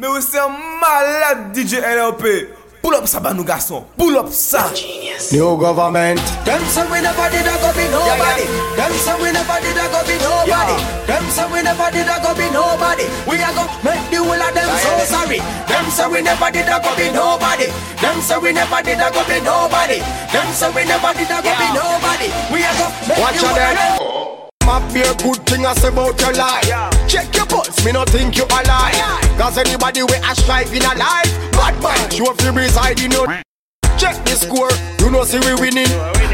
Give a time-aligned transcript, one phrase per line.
[0.00, 0.48] Mais c'est un
[0.80, 2.54] malade DJ LRP.
[2.80, 3.84] Pull up ça, nous garçons.
[3.98, 4.70] Pull up ça.
[5.32, 6.14] New government.
[6.44, 8.46] Them say we never did a go be nobody.
[8.78, 10.78] Them say we never did a go be nobody.
[11.04, 13.04] Them say we never did a go be nobody.
[13.26, 15.42] We a go make the whole of them so sorry.
[15.66, 17.66] Them say we never did a go be nobody.
[17.98, 19.98] Them say we never did a go be nobody.
[20.30, 22.28] Them say we never did a go be nobody.
[22.54, 24.07] We a go make the whole of them.
[24.68, 24.80] There.
[24.80, 27.08] Map be a good thing I say about your life.
[27.08, 28.94] Check your pulse, me not think you alive.
[29.38, 33.26] Cause anybody we a strive in a life, bad man, show fi reside in your.
[33.96, 35.90] Check the score, you know see we winning.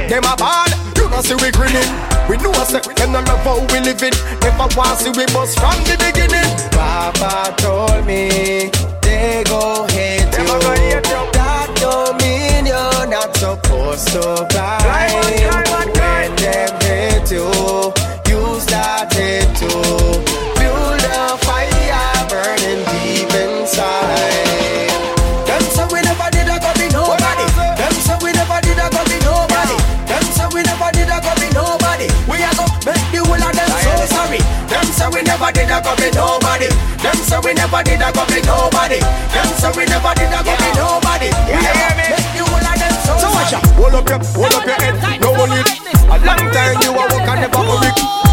[0.08, 1.88] Them a bad, you know see we grinning.
[2.28, 4.12] We know say them not love how we living.
[4.42, 6.50] Never want see we bust from the beginning.
[6.72, 8.70] Papa told me
[9.00, 11.22] they go hate you.
[11.32, 15.03] That don't mean you're not supposed to cry.
[39.00, 39.34] Nobody.
[39.34, 41.28] Them say we never did a go be nobody.
[41.48, 44.54] We go make the whole of them so So watch out, hold up your, hold
[44.54, 45.68] up your head, no hold it.
[46.04, 47.74] A long time you a walk and never go.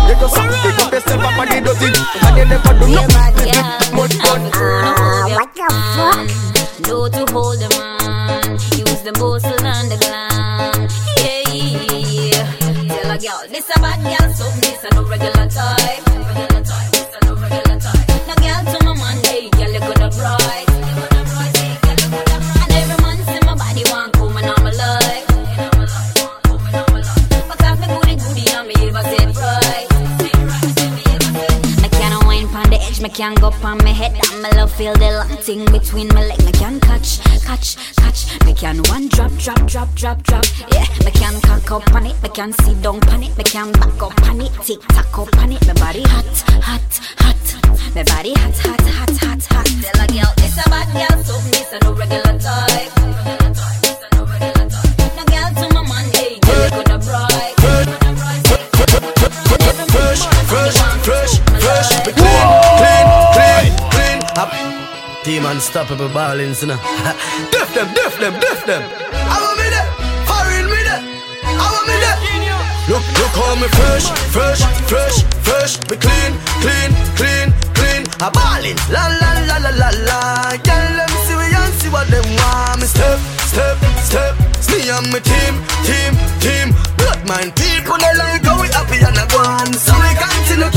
[0.08, 3.41] You just pick up yourself up and you do thing, and you never do nothing.
[33.02, 36.26] Me can't go pon me head And me love feel the long thing between my
[36.26, 38.46] leg Me can catch, catch, catch.
[38.46, 40.46] Me can one drop, drop, drop, drop, drop.
[40.72, 43.72] Yeah, me can cock up on it Me can sit down pon it Me can
[43.72, 45.66] back up on it Tick tock up on it.
[45.68, 47.96] My body hot, hot, hot.
[47.96, 49.66] My body hot, hot, hot, hot, hot.
[49.66, 53.01] Tell a girl, this a bad girl So this a no regular type
[65.72, 66.76] unstoppable ballings, you know.
[67.52, 68.84] Def them, def them, def them.
[68.84, 69.88] I want me there,
[70.28, 71.00] foreign me there.
[71.48, 72.20] I want me there.
[72.92, 74.60] Look, look how me fresh, fresh,
[74.92, 75.80] fresh, fresh.
[75.88, 78.04] Me clean, clean, clean, clean.
[78.20, 80.20] A ballin', la la la la la la.
[80.60, 82.84] Girl, them see we and see what them want.
[82.84, 84.36] Me step, step, step.
[84.60, 85.56] It's me and my team,
[85.88, 86.12] team,
[86.44, 86.76] team.
[87.00, 89.72] Blood mind people, they like how we happy and a go on.
[89.72, 90.68] So we continue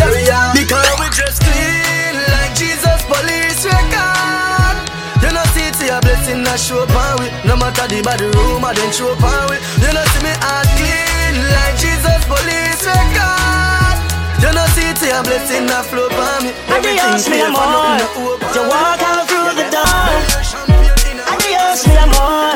[5.94, 7.26] a blessing a show up on we.
[7.46, 9.56] No matter the bad room, I don't show up on we.
[9.82, 13.96] You know see me heart clean like Jesus police record.
[14.42, 16.50] You know see it, a blessing a flow on me.
[16.68, 20.10] Mi clear, for nothing You walk out through the door.
[20.42, 22.54] Champion in a- Adios, mi amor.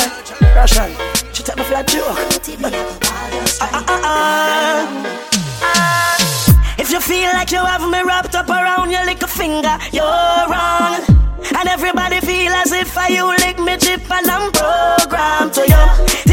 [0.56, 0.90] Russian,
[1.32, 2.18] she take me for a joke.
[3.60, 4.04] Ah, ah, ah,
[5.62, 6.14] ah.
[6.78, 10.04] If you feel like you have me wrapped up around your little finger, you're
[10.50, 10.87] wrong.
[12.88, 16.27] If I you lick me chip and I'm programmed to you.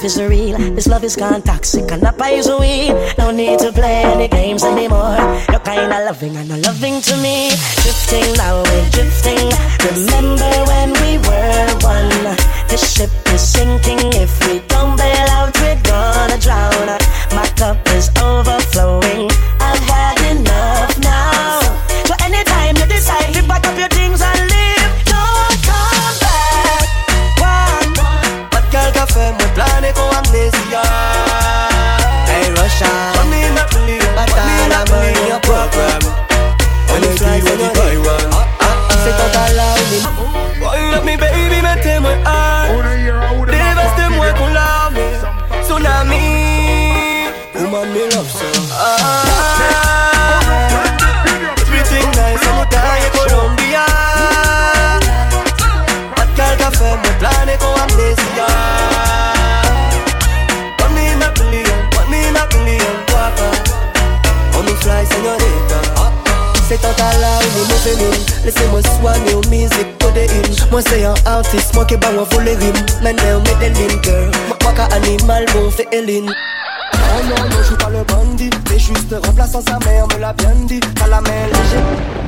[0.00, 0.56] Life is real.
[0.74, 2.94] This love is gone toxic and the poison weed.
[3.18, 5.16] No need to play any games anymore.
[5.50, 7.50] You're kinda loving and not loving to me.
[7.82, 9.44] Drifting now, we're drifting.
[9.90, 12.36] Remember when we were one?
[12.68, 14.12] This ship is sinking.
[14.24, 14.89] If we don't
[52.70, 53.84] Dying Colombia.
[57.18, 58.46] Plane con amnesia.
[60.80, 61.80] Money me billion,
[64.80, 65.80] fly señorita
[70.26, 74.30] hymnes Moi c'est un artiste, moi qui bat moi pour les rimes Maintenant Medellin girl.
[74.62, 76.30] Moi qu'un animal bon fait Hélène
[77.12, 80.32] Oh non, non, je suis pas le bandit C'est juste remplaçant sa mère, me l'a
[80.32, 82.20] bien dit T'as la main légère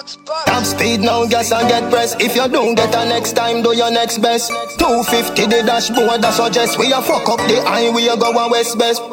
[0.00, 2.16] Top speed now, gas and get press.
[2.16, 4.48] If you don't get a next time, do your next best.
[4.80, 9.04] 250 the dashboard, that suggest we a fuck up the highway, go a west best.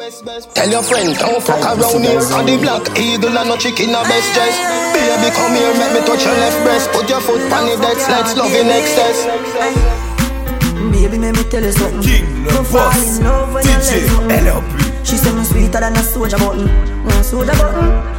[0.55, 2.23] Tell your friend, don't fuck around here.
[2.39, 4.55] On the black eagle and no chicken a best dress.
[4.95, 6.87] Baby, come here, make me touch your left breast.
[6.95, 9.27] Put your foot on the deck, let's love in excess.
[10.87, 11.99] Baby, let me tell you something.
[11.99, 14.07] King, le boss, in love when you DJ.
[14.39, 15.03] LRP.
[15.03, 18.16] She say me sweeter than a soldier button, mm, soldier button.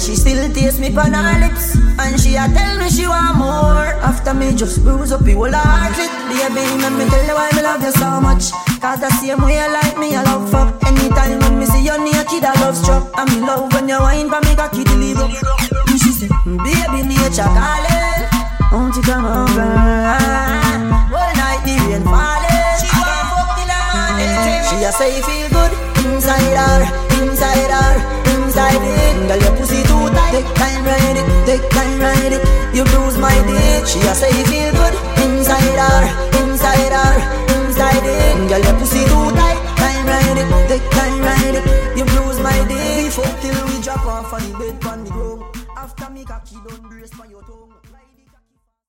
[0.00, 3.36] Say she still taste me on her lips, and she a tell me she want
[3.38, 3.86] more.
[4.04, 7.50] After me just bruise up the whole heart it, baby, let me tell you why
[7.54, 8.52] me love you so much.
[8.80, 10.74] Cause the same way you like me, I love fuck.
[10.86, 13.08] Anytime when me see you naked, I love struck.
[13.16, 15.28] And me love when you wine for me, cocky deliver.
[15.88, 18.22] And she say, baby, nature calling.
[18.72, 19.70] Won't you come over?
[21.14, 22.76] All night the rain falling.
[22.80, 24.60] She want fuck till the morning.
[24.68, 25.72] She a say feel good
[26.04, 26.80] inside her,
[27.22, 28.25] inside her,
[28.82, 29.14] it.
[29.28, 30.32] Girl, your pussy too tight.
[30.32, 32.42] Take time ride it, take time ride it.
[32.74, 33.86] You bruise my dick.
[33.86, 34.94] She a say feel good
[35.24, 36.02] inside her,
[36.42, 37.14] inside her,
[37.56, 38.48] inside it.
[38.48, 39.58] Girl, your pussy too tight.
[39.76, 41.64] Time ride it, take time ride it.
[41.96, 42.86] You bruise my dick.
[43.16, 45.42] We till we drop off on the bed on the ground.
[45.76, 47.42] After me cocky done brace for your